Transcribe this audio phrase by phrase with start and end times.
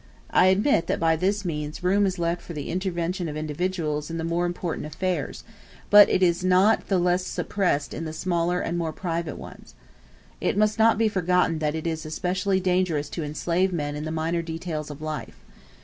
[0.31, 4.17] I admit that by this means room is left for the intervention of individuals in
[4.17, 5.43] the more important affairs;
[5.91, 9.75] but it is not the less suppressed in the smaller and more private ones.
[10.39, 14.11] It must not be forgotten that it is especially dangerous to enslave men in the
[14.11, 15.35] minor details of life.